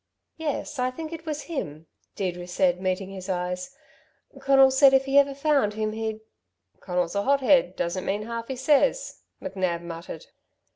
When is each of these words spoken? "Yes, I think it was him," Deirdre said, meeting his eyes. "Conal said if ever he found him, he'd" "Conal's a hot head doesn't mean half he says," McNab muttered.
"Yes, 0.37 0.79
I 0.79 0.89
think 0.89 1.13
it 1.13 1.27
was 1.27 1.43
him," 1.43 1.85
Deirdre 2.15 2.47
said, 2.47 2.81
meeting 2.81 3.11
his 3.11 3.29
eyes. 3.29 3.77
"Conal 4.39 4.71
said 4.71 4.95
if 4.95 5.07
ever 5.07 5.29
he 5.29 5.35
found 5.35 5.75
him, 5.75 5.91
he'd" 5.91 6.21
"Conal's 6.81 7.13
a 7.13 7.21
hot 7.21 7.41
head 7.41 7.75
doesn't 7.75 8.05
mean 8.05 8.23
half 8.23 8.47
he 8.47 8.55
says," 8.55 9.21
McNab 9.39 9.83
muttered. 9.83 10.25